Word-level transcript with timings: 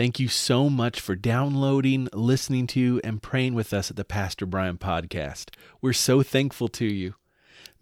Thank 0.00 0.16
you 0.18 0.28
so 0.28 0.70
much 0.70 0.98
for 0.98 1.14
downloading, 1.14 2.08
listening 2.14 2.66
to, 2.68 3.02
and 3.04 3.20
praying 3.20 3.52
with 3.52 3.74
us 3.74 3.90
at 3.90 3.96
the 3.96 4.04
Pastor 4.06 4.46
Brian 4.46 4.78
podcast. 4.78 5.50
We're 5.82 5.92
so 5.92 6.22
thankful 6.22 6.68
to 6.68 6.86
you. 6.86 7.16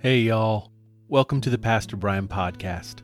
Hey, 0.06 0.20
y'all. 0.20 0.70
Welcome 1.08 1.42
to 1.42 1.50
the 1.50 1.58
Pastor 1.58 1.95
Brian 1.95 2.28
Podcast. 2.28 3.02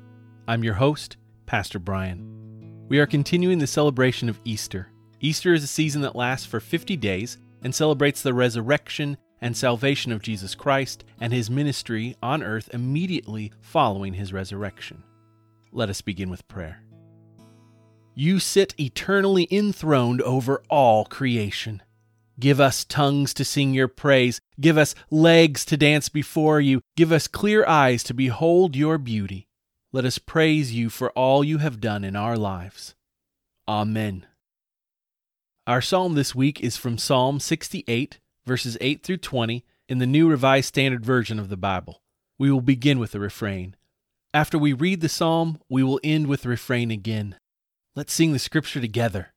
I'm 0.47 0.63
your 0.63 0.75
host, 0.75 1.17
Pastor 1.47 1.79
Brian. 1.79 2.85
We 2.89 2.99
are 2.99 3.07
continuing 3.07 3.57
the 3.57 3.65
celebration 3.65 4.29
of 4.29 4.39
Easter. 4.45 4.87
Easter 5.19 5.51
is 5.55 5.63
a 5.63 5.67
season 5.67 6.03
that 6.03 6.15
lasts 6.15 6.45
for 6.45 6.59
50 6.59 6.95
days 6.97 7.39
and 7.63 7.73
celebrates 7.73 8.21
the 8.21 8.35
resurrection 8.35 9.17
and 9.41 9.57
salvation 9.57 10.11
of 10.11 10.21
Jesus 10.21 10.53
Christ 10.53 11.03
and 11.19 11.33
his 11.33 11.49
ministry 11.49 12.15
on 12.21 12.43
earth 12.43 12.69
immediately 12.71 13.51
following 13.61 14.13
his 14.13 14.31
resurrection. 14.31 15.01
Let 15.71 15.89
us 15.89 16.01
begin 16.01 16.29
with 16.29 16.47
prayer. 16.47 16.83
You 18.13 18.37
sit 18.37 18.79
eternally 18.79 19.47
enthroned 19.49 20.21
over 20.21 20.61
all 20.69 21.05
creation. 21.05 21.81
Give 22.39 22.59
us 22.59 22.85
tongues 22.85 23.33
to 23.35 23.45
sing 23.45 23.73
your 23.73 23.87
praise. 23.87 24.39
Give 24.59 24.77
us 24.77 24.95
legs 25.09 25.65
to 25.65 25.77
dance 25.77 26.09
before 26.09 26.59
you. 26.59 26.81
Give 26.95 27.11
us 27.11 27.27
clear 27.27 27.65
eyes 27.65 28.03
to 28.03 28.13
behold 28.13 28.75
your 28.75 28.97
beauty. 28.97 29.47
Let 29.93 30.05
us 30.05 30.17
praise 30.17 30.73
you 30.73 30.89
for 30.89 31.11
all 31.11 31.43
you 31.43 31.57
have 31.57 31.81
done 31.81 32.03
in 32.03 32.15
our 32.15 32.37
lives. 32.37 32.95
Amen. 33.67 34.25
Our 35.67 35.81
psalm 35.81 36.15
this 36.15 36.33
week 36.33 36.61
is 36.61 36.77
from 36.77 36.97
Psalm 36.97 37.39
68, 37.39 38.19
verses 38.45 38.77
8 38.81 39.03
through 39.03 39.17
20, 39.17 39.63
in 39.87 39.99
the 39.99 40.07
New 40.07 40.29
Revised 40.29 40.67
Standard 40.67 41.05
Version 41.05 41.37
of 41.37 41.49
the 41.49 41.57
Bible. 41.57 42.01
We 42.39 42.49
will 42.49 42.61
begin 42.61 42.97
with 42.97 43.11
the 43.11 43.19
refrain. 43.19 43.75
After 44.33 44.57
we 44.57 44.73
read 44.73 45.01
the 45.01 45.09
psalm, 45.09 45.59
we 45.69 45.83
will 45.83 45.99
end 46.03 46.27
with 46.27 46.43
the 46.43 46.49
refrain 46.49 46.89
again. 46.89 47.35
Let's 47.95 48.13
sing 48.13 48.31
the 48.31 48.39
scripture 48.39 48.79
together. 48.79 49.30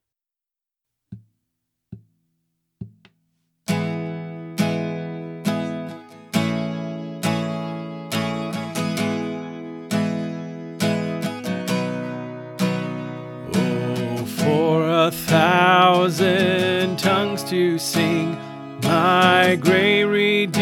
Tongues 16.97 17.43
to 17.45 17.79
sing 17.79 18.39
my 18.83 19.57
great 19.57 20.05
Redeemer's 20.05 20.57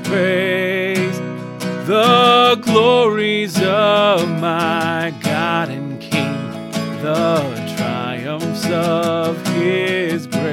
praise, 0.00 1.18
the 1.86 2.60
glories 2.62 3.60
of 3.62 4.28
my 4.40 5.14
God 5.22 5.68
and 5.68 6.00
King, 6.00 6.70
the 7.02 7.74
triumphs 7.76 8.66
of 8.70 9.46
His 9.48 10.26
grace. 10.26 10.46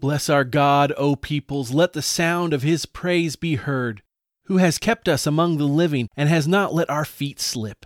Bless 0.00 0.28
our 0.30 0.44
God, 0.44 0.92
O 0.96 1.16
peoples, 1.16 1.72
let 1.72 1.92
the 1.92 2.02
sound 2.02 2.52
of 2.52 2.62
His 2.62 2.86
praise 2.86 3.36
be 3.36 3.56
heard, 3.56 4.02
who 4.44 4.56
has 4.56 4.78
kept 4.78 5.08
us 5.08 5.26
among 5.26 5.58
the 5.58 5.64
living 5.66 6.08
and 6.16 6.28
has 6.28 6.48
not 6.48 6.72
let 6.72 6.88
our 6.88 7.04
feet 7.04 7.38
slip. 7.40 7.84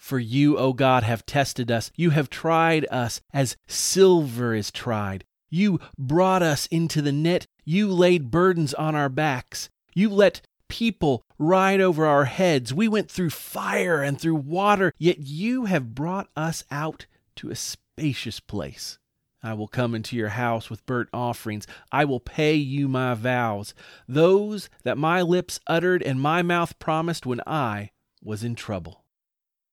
For 0.00 0.18
you, 0.18 0.56
O 0.56 0.72
God, 0.72 1.02
have 1.02 1.26
tested 1.26 1.70
us. 1.70 1.92
You 1.94 2.10
have 2.10 2.30
tried 2.30 2.86
us 2.90 3.20
as 3.34 3.58
silver 3.68 4.54
is 4.54 4.70
tried. 4.70 5.24
You 5.50 5.78
brought 5.98 6.42
us 6.42 6.66
into 6.68 7.02
the 7.02 7.12
net. 7.12 7.46
You 7.66 7.92
laid 7.92 8.30
burdens 8.30 8.72
on 8.72 8.94
our 8.94 9.10
backs. 9.10 9.68
You 9.94 10.08
let 10.08 10.40
people 10.68 11.22
ride 11.38 11.82
over 11.82 12.06
our 12.06 12.24
heads. 12.24 12.72
We 12.72 12.88
went 12.88 13.10
through 13.10 13.30
fire 13.30 14.02
and 14.02 14.18
through 14.18 14.36
water, 14.36 14.94
yet 14.98 15.18
you 15.18 15.66
have 15.66 15.94
brought 15.94 16.28
us 16.34 16.64
out 16.70 17.06
to 17.36 17.50
a 17.50 17.54
spacious 17.54 18.40
place. 18.40 18.98
I 19.42 19.52
will 19.52 19.68
come 19.68 19.94
into 19.94 20.16
your 20.16 20.30
house 20.30 20.70
with 20.70 20.86
burnt 20.86 21.10
offerings. 21.12 21.66
I 21.92 22.06
will 22.06 22.20
pay 22.20 22.54
you 22.54 22.88
my 22.88 23.12
vows, 23.14 23.74
those 24.08 24.70
that 24.82 24.98
my 24.98 25.20
lips 25.20 25.60
uttered 25.66 26.02
and 26.02 26.20
my 26.20 26.40
mouth 26.40 26.78
promised 26.78 27.26
when 27.26 27.42
I 27.46 27.90
was 28.22 28.42
in 28.42 28.54
trouble. 28.54 29.04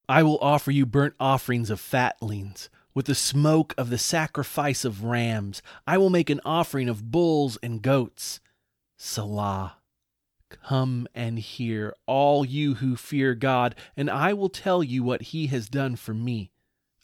I 0.09 0.23
will 0.23 0.37
offer 0.39 0.71
you 0.71 0.85
burnt 0.85 1.15
offerings 1.19 1.69
of 1.69 1.81
fatlings, 1.81 2.69
with 2.93 3.07
the 3.07 3.15
smoke 3.15 3.73
of 3.77 3.89
the 3.89 3.97
sacrifice 3.97 4.85
of 4.85 5.03
rams. 5.03 5.61
I 5.85 5.97
will 5.97 6.09
make 6.09 6.29
an 6.29 6.41
offering 6.45 6.87
of 6.87 7.11
bulls 7.11 7.57
and 7.61 7.81
goats. 7.81 8.39
Selah. 8.95 9.77
Come 10.49 11.07
and 11.13 11.37
hear, 11.37 11.93
all 12.05 12.45
you 12.45 12.75
who 12.75 12.95
fear 12.95 13.35
God, 13.35 13.75
and 13.97 14.09
I 14.09 14.31
will 14.31 14.49
tell 14.49 14.81
you 14.81 15.03
what 15.03 15.23
he 15.23 15.47
has 15.47 15.67
done 15.67 15.97
for 15.97 16.13
me. 16.13 16.51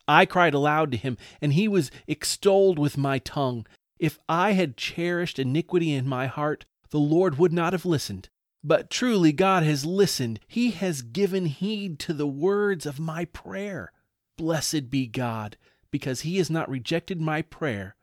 I 0.07 0.25
cried 0.25 0.53
aloud 0.53 0.91
to 0.91 0.97
him, 0.97 1.17
and 1.41 1.53
he 1.53 1.67
was 1.67 1.91
extolled 2.07 2.79
with 2.79 2.97
my 2.97 3.19
tongue. 3.19 3.65
If 3.99 4.17
I 4.29 4.53
had 4.53 4.77
cherished 4.77 5.39
iniquity 5.39 5.93
in 5.93 6.07
my 6.07 6.27
heart, 6.27 6.65
the 6.89 6.99
Lord 6.99 7.37
would 7.37 7.51
not 7.51 7.73
have 7.73 7.85
listened. 7.85 8.29
But 8.63 8.89
truly, 8.89 9.33
God 9.33 9.63
has 9.63 9.85
listened. 9.85 10.39
He 10.47 10.71
has 10.71 11.01
given 11.01 11.47
heed 11.47 11.99
to 11.99 12.13
the 12.13 12.27
words 12.27 12.85
of 12.85 12.99
my 12.99 13.25
prayer. 13.25 13.91
Blessed 14.37 14.89
be 14.89 15.05
God, 15.05 15.57
because 15.91 16.21
he 16.21 16.37
has 16.37 16.49
not 16.49 16.69
rejected 16.69 17.19
my 17.19 17.41
prayer 17.41 17.95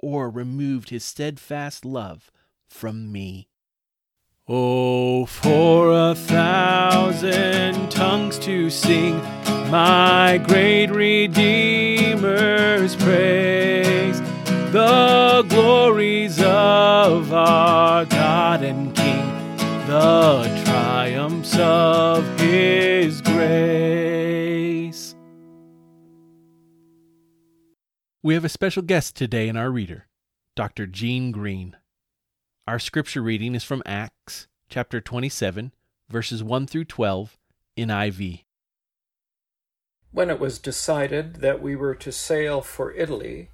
or 0.00 0.28
removed 0.28 0.90
his 0.90 1.04
steadfast 1.04 1.84
love 1.84 2.32
from 2.68 3.12
me. 3.12 3.46
Oh, 4.48 5.26
for 5.26 5.92
a 5.92 6.16
thousand 6.16 7.90
tongues 7.90 8.36
to 8.40 8.68
sing 8.68 9.18
my 9.70 10.42
great 10.44 10.88
Redeemer's 10.88 12.96
praise, 12.96 14.20
the 14.72 15.46
glories 15.48 16.42
of 16.42 17.32
our 17.32 18.04
God 18.06 18.64
and 18.64 18.89
the 19.90 20.62
triumphs 20.66 21.58
of 21.58 22.24
His 22.38 23.20
grace. 23.22 25.16
We 28.22 28.34
have 28.34 28.44
a 28.44 28.48
special 28.48 28.82
guest 28.82 29.16
today 29.16 29.48
in 29.48 29.56
our 29.56 29.72
reader, 29.72 30.06
Dr. 30.54 30.86
Gene 30.86 31.32
Green. 31.32 31.76
Our 32.68 32.78
scripture 32.78 33.20
reading 33.20 33.56
is 33.56 33.64
from 33.64 33.82
Acts 33.84 34.46
chapter 34.68 35.00
27, 35.00 35.74
verses 36.08 36.44
1 36.44 36.68
through 36.68 36.84
12, 36.84 37.36
in 37.74 37.90
IV. 37.90 38.44
When 40.12 40.30
it 40.30 40.38
was 40.38 40.60
decided 40.60 41.36
that 41.36 41.60
we 41.60 41.74
were 41.74 41.96
to 41.96 42.12
sail 42.12 42.60
for 42.60 42.92
Italy, 42.92 43.50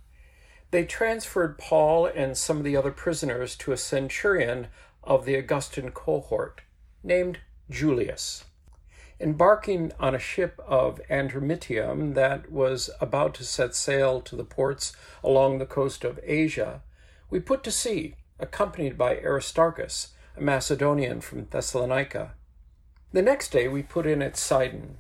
they 0.71 0.85
transferred 0.85 1.57
Paul 1.57 2.05
and 2.05 2.37
some 2.37 2.59
of 2.59 2.65
the 2.65 2.77
other 2.77 2.91
prisoners 2.91 3.57
to 3.57 3.73
a 3.73 3.79
centurion 3.79 4.67
of 5.07 5.25
the 5.25 5.37
Augustan 5.37 5.93
cohort, 5.93 6.63
named 7.03 7.39
Julius. 7.71 8.45
Embarking 9.19 9.93
on 9.99 10.15
a 10.15 10.19
ship 10.19 10.61
of 10.67 11.01
Adramyttium 11.09 12.15
that 12.15 12.53
was 12.53 12.91
about 13.01 13.35
to 13.35 13.45
set 13.45 13.75
sail 13.75 14.21
to 14.21 14.37
the 14.37 14.45
ports 14.45 14.95
along 15.25 15.59
the 15.59 15.65
coast 15.65 16.05
of 16.05 16.21
Asia, 16.23 16.83
we 17.31 17.41
put 17.41 17.65
to 17.65 17.71
sea, 17.71 18.17
accompanied 18.39 18.99
by 18.99 19.17
Aristarchus, 19.17 20.09
a 20.37 20.41
Macedonian 20.43 21.21
from 21.23 21.47
Thessalonica. 21.47 22.35
The 23.13 23.23
next 23.23 23.53
day 23.53 23.69
we 23.69 23.83
put 23.83 24.07
in 24.07 24.21
at 24.21 24.37
Sidon, 24.37 24.99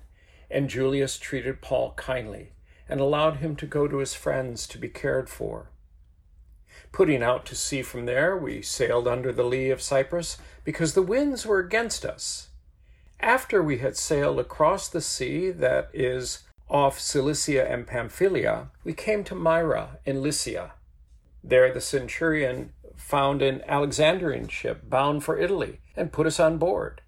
and 0.50 0.70
Julius 0.70 1.18
treated 1.18 1.60
Paul 1.60 1.92
kindly, 1.96 2.52
and 2.88 3.00
allowed 3.00 3.38
him 3.38 3.56
to 3.56 3.66
go 3.66 3.86
to 3.86 3.98
his 3.98 4.14
friends 4.14 4.66
to 4.68 4.78
be 4.78 4.88
cared 4.88 5.28
for. 5.28 5.70
Putting 6.92 7.22
out 7.22 7.46
to 7.46 7.54
sea 7.54 7.82
from 7.82 8.06
there, 8.06 8.36
we 8.36 8.62
sailed 8.62 9.06
under 9.06 9.32
the 9.32 9.44
lee 9.44 9.70
of 9.70 9.82
Cyprus 9.82 10.38
because 10.64 10.94
the 10.94 11.02
winds 11.02 11.46
were 11.46 11.58
against 11.58 12.04
us. 12.04 12.48
After 13.20 13.62
we 13.62 13.78
had 13.78 13.96
sailed 13.96 14.38
across 14.38 14.88
the 14.88 15.00
sea 15.00 15.50
that 15.50 15.90
is 15.92 16.44
off 16.68 16.98
Cilicia 16.98 17.70
and 17.70 17.86
Pamphylia, 17.86 18.68
we 18.84 18.92
came 18.92 19.24
to 19.24 19.34
Myra 19.34 19.98
in 20.04 20.22
Lycia. 20.22 20.72
There 21.42 21.72
the 21.72 21.80
centurion 21.80 22.72
found 22.96 23.40
an 23.40 23.62
Alexandrian 23.68 24.48
ship 24.48 24.88
bound 24.88 25.22
for 25.22 25.38
Italy 25.38 25.80
and 25.96 26.12
put 26.12 26.26
us 26.26 26.40
on 26.40 26.58
board. 26.58 27.02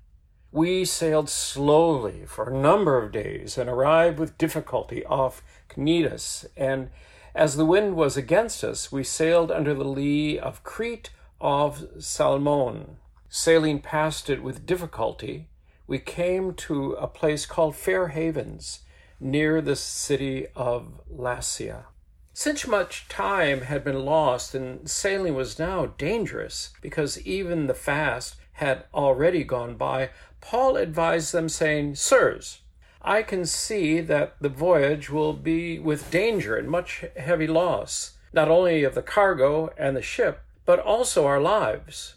We 0.53 0.85
sailed 0.85 1.29
slowly 1.29 2.25
for 2.26 2.49
a 2.49 2.56
number 2.56 3.03
of 3.03 3.12
days 3.12 3.59
and 3.59 3.69
arrived 3.69 4.19
with 4.19 4.38
difficulty 4.38 5.05
off 5.05 5.43
Cnidus. 5.69 6.47
And 6.56 6.91
as 7.38 7.55
the 7.55 7.64
wind 7.64 7.94
was 7.94 8.17
against 8.17 8.64
us, 8.64 8.90
we 8.90 9.05
sailed 9.05 9.52
under 9.52 9.73
the 9.73 9.85
lee 9.85 10.37
of 10.37 10.64
Crete 10.64 11.11
of 11.40 11.87
Salmone. 12.00 12.96
Sailing 13.29 13.81
past 13.81 14.29
it 14.29 14.43
with 14.43 14.67
difficulty, 14.67 15.49
we 15.87 16.00
came 16.00 16.52
to 16.55 16.94
a 16.94 17.06
place 17.06 17.46
called 17.46 17.76
Fair 17.76 18.08
Havens, 18.08 18.81
near 19.20 19.61
the 19.61 19.76
city 19.76 20.49
of 20.56 21.00
Lasea. 21.08 21.85
Since 22.32 22.67
much 22.67 23.06
time 23.08 23.61
had 23.61 23.85
been 23.85 24.05
lost 24.05 24.52
and 24.52 24.90
sailing 24.90 25.37
was 25.37 25.61
now 25.61 25.87
dangerous 25.87 26.70
because 26.82 27.25
even 27.25 27.69
the 27.69 27.75
fast 27.75 28.35
had 28.55 28.85
already 28.93 29.44
gone 29.44 29.76
by, 29.76 30.11
Paul 30.40 30.76
advised 30.76 31.32
them, 31.32 31.49
saying, 31.49 31.94
Sirs, 31.94 32.62
I 33.08 33.22
can 33.22 33.46
see 33.46 34.02
that 34.02 34.37
the 34.38 34.50
voyage 34.50 35.08
will 35.08 35.32
be 35.32 35.78
with 35.78 36.10
danger 36.10 36.56
and 36.56 36.69
much 36.69 37.06
heavy 37.16 37.46
loss, 37.46 38.19
not 38.34 38.50
only 38.50 38.84
of 38.84 38.94
the 38.94 39.00
cargo 39.00 39.70
and 39.78 39.96
the 39.96 40.02
ship, 40.02 40.43
but 40.66 40.78
also 40.78 41.25
our 41.25 41.40
lives. 41.40 42.16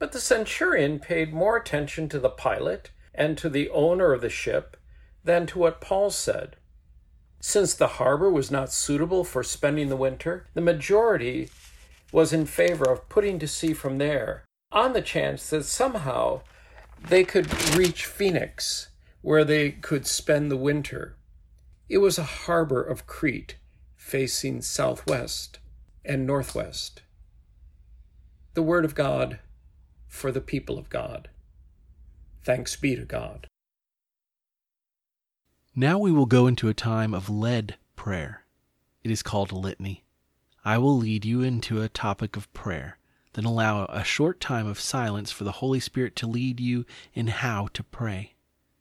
But 0.00 0.10
the 0.10 0.18
centurion 0.18 0.98
paid 0.98 1.32
more 1.32 1.56
attention 1.56 2.08
to 2.08 2.18
the 2.18 2.28
pilot 2.28 2.90
and 3.14 3.38
to 3.38 3.48
the 3.48 3.70
owner 3.70 4.12
of 4.12 4.20
the 4.20 4.28
ship 4.28 4.76
than 5.22 5.46
to 5.46 5.60
what 5.60 5.80
Paul 5.80 6.10
said. 6.10 6.56
Since 7.38 7.74
the 7.74 8.00
harbor 8.02 8.28
was 8.28 8.50
not 8.50 8.72
suitable 8.72 9.22
for 9.22 9.44
spending 9.44 9.90
the 9.90 9.96
winter, 9.96 10.48
the 10.54 10.60
majority 10.60 11.50
was 12.10 12.32
in 12.32 12.46
favor 12.46 12.90
of 12.90 13.08
putting 13.08 13.38
to 13.38 13.46
sea 13.46 13.74
from 13.74 13.98
there, 13.98 14.42
on 14.72 14.92
the 14.92 15.02
chance 15.02 15.48
that 15.50 15.66
somehow 15.66 16.40
they 17.00 17.22
could 17.22 17.76
reach 17.76 18.06
Phoenix, 18.06 18.88
where 19.22 19.44
they 19.44 19.70
could 19.70 20.06
spend 20.06 20.50
the 20.50 20.56
winter. 20.56 21.16
It 21.88 21.98
was 21.98 22.18
a 22.18 22.24
harbor 22.24 22.82
of 22.82 23.06
Crete 23.06 23.56
facing 23.96 24.62
southwest 24.62 25.58
and 26.04 26.26
northwest. 26.26 27.02
The 28.54 28.62
Word 28.62 28.84
of 28.84 28.94
God 28.94 29.38
for 30.06 30.32
the 30.32 30.40
people 30.40 30.78
of 30.78 30.88
God. 30.88 31.28
Thanks 32.42 32.76
be 32.76 32.96
to 32.96 33.04
God. 33.04 33.46
Now 35.74 35.98
we 35.98 36.10
will 36.10 36.26
go 36.26 36.46
into 36.46 36.68
a 36.68 36.74
time 36.74 37.14
of 37.14 37.28
led 37.30 37.76
prayer. 37.94 38.44
It 39.04 39.10
is 39.10 39.22
called 39.22 39.52
litany. 39.52 40.04
I 40.64 40.78
will 40.78 40.96
lead 40.96 41.24
you 41.24 41.42
into 41.42 41.80
a 41.80 41.88
topic 41.88 42.36
of 42.36 42.52
prayer 42.52 42.98
then 43.34 43.44
allow 43.44 43.84
a 43.86 44.04
short 44.04 44.40
time 44.40 44.66
of 44.66 44.80
silence 44.80 45.30
for 45.30 45.44
the 45.44 45.52
Holy 45.52 45.80
Spirit 45.80 46.16
to 46.16 46.26
lead 46.26 46.60
you 46.60 46.84
in 47.14 47.28
how 47.28 47.68
to 47.74 47.82
pray. 47.82 48.34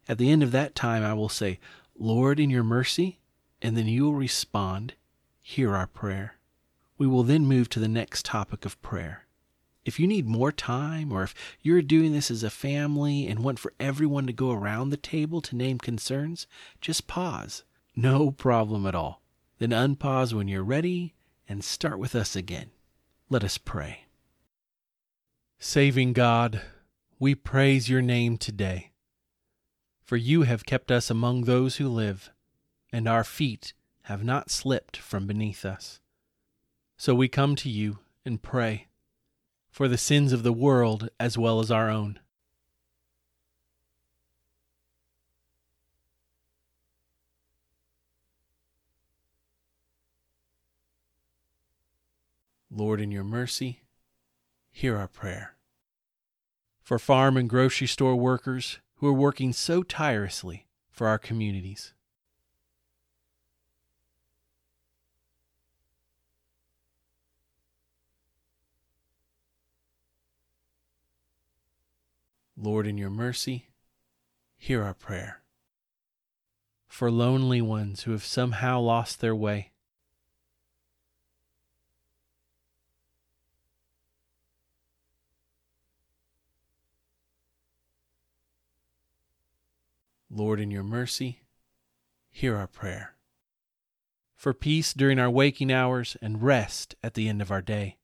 At 0.10 0.18
the 0.18 0.32
end 0.32 0.42
of 0.42 0.52
that 0.52 0.74
time, 0.74 1.04
I 1.04 1.14
will 1.14 1.30
say, 1.30 1.60
Lord, 1.96 2.40
in 2.40 2.50
your 2.50 2.64
mercy, 2.64 3.20
and 3.62 3.78
then 3.78 3.86
you 3.86 4.06
will 4.06 4.16
respond, 4.16 4.96
Hear 5.44 5.76
our 5.76 5.86
prayer. 5.86 6.36
We 6.98 7.06
will 7.06 7.24
then 7.24 7.46
move 7.46 7.70
to 7.70 7.80
the 7.80 7.88
next 7.88 8.26
topic 8.26 8.66
of 8.66 8.82
prayer. 8.82 9.28
If 9.86 10.00
you 10.00 10.08
need 10.08 10.28
more 10.28 10.52
time, 10.52 11.12
or 11.12 11.24
if 11.24 11.36
you're 11.62 11.84
doing 11.84 12.12
this 12.12 12.32
as 12.32 12.42
a 12.44 12.50
family 12.50 13.28
and 13.28 13.40
want 13.40 13.60
for 13.60 13.74
everyone 13.80 14.26
to 14.26 14.34
go 14.34 14.52
around 14.52 14.90
the 14.90 14.98
table 14.98 15.42
to 15.42 15.56
name 15.56 15.78
concerns, 15.78 16.48
just 16.82 17.08
pause. 17.08 17.64
No 17.96 18.32
problem 18.32 18.88
at 18.88 18.96
all. 18.96 19.22
Then 19.60 19.70
unpause 19.70 20.34
when 20.34 20.48
you're 20.48 20.64
ready 20.64 21.14
and 21.48 21.64
start 21.64 22.00
with 22.00 22.16
us 22.16 22.36
again. 22.36 22.72
Let 23.30 23.44
us 23.44 23.58
pray. 23.60 24.06
Saving 25.60 26.14
God, 26.14 26.62
we 27.20 27.36
praise 27.36 27.90
your 27.90 28.02
name 28.02 28.38
today. 28.38 28.89
For 30.10 30.18
you 30.18 30.42
have 30.42 30.66
kept 30.66 30.90
us 30.90 31.12
among 31.12 31.44
those 31.44 31.76
who 31.76 31.88
live, 31.88 32.32
and 32.92 33.08
our 33.08 33.24
feet 33.24 33.74
have 34.06 34.24
not 34.24 34.50
slipped 34.50 34.98
from 34.98 35.28
beneath 35.28 35.64
us. 35.64 36.00
So 36.98 37.14
we 37.14 37.28
come 37.28 37.56
to 37.58 37.70
you 37.70 38.00
and 38.26 38.42
pray 38.42 38.88
for 39.70 39.88
the 39.88 40.00
sins 40.00 40.34
of 40.34 40.42
the 40.42 40.52
world 40.52 41.10
as 41.20 41.38
well 41.38 41.60
as 41.60 41.70
our 41.70 41.92
own. 41.92 42.20
Lord, 52.72 53.00
in 53.00 53.12
your 53.12 53.24
mercy, 53.24 53.84
hear 54.72 54.98
our 54.98 55.08
prayer. 55.08 55.54
For 56.82 56.98
farm 56.98 57.38
and 57.38 57.48
grocery 57.48 57.86
store 57.86 58.16
workers 58.16 58.80
who 59.00 59.08
are 59.08 59.14
working 59.14 59.54
so 59.54 59.82
tirelessly 59.82 60.68
for 60.92 61.08
our 61.08 61.18
communities. 61.18 61.94
Lord, 72.58 72.86
in 72.86 72.98
your 72.98 73.10
mercy, 73.10 73.70
hear 74.58 74.84
our 74.84 74.94
prayer. 74.94 75.44
For 76.90 77.10
lonely 77.10 77.62
ones 77.62 78.04
who 78.04 78.12
have 78.12 78.26
somehow 78.26 78.82
lost 78.82 79.22
their 79.22 79.36
way, 79.36 79.72
Lord, 90.32 90.60
in 90.60 90.70
your 90.70 90.84
mercy, 90.84 91.42
hear 92.30 92.56
our 92.56 92.68
prayer. 92.68 93.16
For 94.36 94.54
peace 94.54 94.94
during 94.94 95.20
our 95.20 95.30
waking 95.30 95.72
hours 95.72 96.16
and 96.22 96.42
rest 96.42 96.96
at 97.04 97.16
the 97.16 97.28
end 97.28 97.42
of 97.42 97.52
our 97.52 97.62
day. 97.62 97.98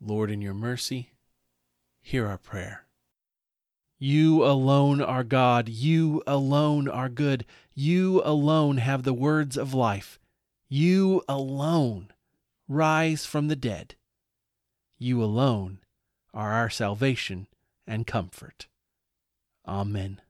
Lord, 0.00 0.30
in 0.30 0.42
your 0.42 0.54
mercy, 0.54 1.12
hear 2.00 2.26
our 2.26 2.38
prayer. 2.38 2.86
You 3.98 4.44
alone 4.44 5.00
are 5.00 5.24
God. 5.24 5.68
You 5.70 6.22
alone 6.26 6.86
are 6.86 7.08
good. 7.08 7.46
You 7.74 8.20
alone 8.24 8.76
have 8.76 9.02
the 9.02 9.14
words 9.14 9.56
of 9.56 9.72
life. 9.72 10.20
You 10.68 11.22
alone 11.28 12.12
rise 12.68 13.24
from 13.24 13.48
the 13.48 13.56
dead. 13.56 13.94
You 14.98 15.24
alone 15.24 15.78
are 16.36 16.52
our 16.52 16.68
salvation 16.68 17.46
and 17.86 18.06
comfort. 18.06 18.66
Amen. 19.66 20.20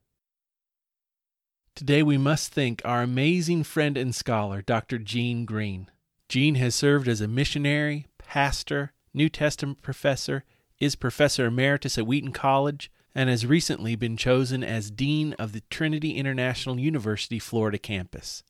Today 1.75 2.03
we 2.03 2.17
must 2.17 2.53
thank 2.53 2.81
our 2.85 3.03
amazing 3.03 3.65
friend 3.65 3.99
and 3.99 4.15
scholar, 4.15 4.63
Dr. 4.63 4.99
Gene 4.99 5.45
Green. 5.45 5.91
Gene 6.29 6.55
has 6.55 6.75
served 6.75 7.09
as 7.09 7.21
a 7.21 7.29
missionary, 7.29 8.07
pastor, 8.19 8.93
New 9.13 9.29
Testament 9.29 9.83
professor, 9.83 10.45
is 10.79 10.95
professor 10.95 11.47
emeritus 11.47 11.99
at 11.99 12.07
Wheaton 12.07 12.33
College, 12.33 12.91
and 13.15 13.29
has 13.29 13.45
recently 13.45 13.97
been 13.97 14.17
chosen 14.17 14.63
as 14.63 14.91
Dean 14.91 15.33
of 15.35 15.53
the 15.53 15.63
Trinity 15.71 16.17
International 16.17 16.79
University 16.79 17.39
Florida 17.39 17.79
campus. 17.79 18.45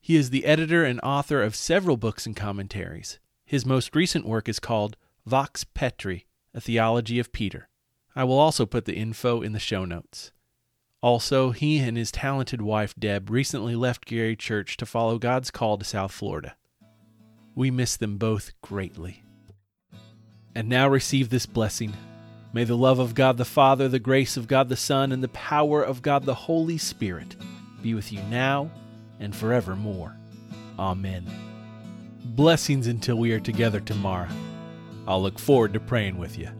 He 0.00 0.16
is 0.16 0.30
the 0.30 0.44
editor 0.46 0.84
and 0.84 1.00
author 1.02 1.42
of 1.42 1.54
several 1.54 1.96
books 1.96 2.26
and 2.26 2.34
commentaries. 2.34 3.18
His 3.44 3.64
most 3.64 3.94
recent 3.94 4.26
work 4.26 4.48
is 4.48 4.58
called 4.58 4.96
Vox 5.26 5.64
Petri 5.64 6.26
a 6.58 6.60
theology 6.60 7.20
of 7.20 7.30
Peter. 7.30 7.68
I 8.16 8.24
will 8.24 8.38
also 8.38 8.66
put 8.66 8.84
the 8.84 8.96
info 8.96 9.42
in 9.42 9.52
the 9.52 9.60
show 9.60 9.84
notes. 9.84 10.32
Also, 11.00 11.52
he 11.52 11.78
and 11.78 11.96
his 11.96 12.10
talented 12.10 12.60
wife 12.60 12.96
Deb 12.98 13.30
recently 13.30 13.76
left 13.76 14.06
Gary 14.06 14.34
Church 14.34 14.76
to 14.78 14.84
follow 14.84 15.18
God's 15.18 15.52
call 15.52 15.78
to 15.78 15.84
South 15.84 16.10
Florida. 16.10 16.56
We 17.54 17.70
miss 17.70 17.96
them 17.96 18.18
both 18.18 18.50
greatly. 18.60 19.22
And 20.52 20.68
now 20.68 20.88
receive 20.88 21.30
this 21.30 21.46
blessing. 21.46 21.92
May 22.52 22.64
the 22.64 22.76
love 22.76 22.98
of 22.98 23.14
God 23.14 23.36
the 23.36 23.44
Father, 23.44 23.86
the 23.86 24.00
grace 24.00 24.36
of 24.36 24.48
God 24.48 24.68
the 24.68 24.76
Son, 24.76 25.12
and 25.12 25.22
the 25.22 25.28
power 25.28 25.80
of 25.80 26.02
God 26.02 26.24
the 26.24 26.34
Holy 26.34 26.76
Spirit 26.76 27.36
be 27.82 27.94
with 27.94 28.12
you 28.12 28.20
now 28.22 28.68
and 29.20 29.32
forevermore. 29.32 30.16
Amen. 30.76 31.24
Blessings 32.24 32.88
until 32.88 33.14
we 33.14 33.30
are 33.30 33.38
together 33.38 33.78
tomorrow. 33.78 34.28
I'll 35.08 35.22
look 35.22 35.38
forward 35.38 35.72
to 35.72 35.80
praying 35.80 36.18
with 36.18 36.38
you. 36.38 36.50